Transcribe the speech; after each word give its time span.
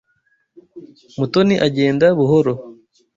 Mutoni 1.19 1.55
agenda 1.67 2.05
buhoro. 2.17 2.53